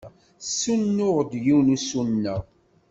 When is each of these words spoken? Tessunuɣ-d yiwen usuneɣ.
Tessunuɣ-d 0.39 1.31
yiwen 1.43 1.67
usuneɣ. 1.75 2.41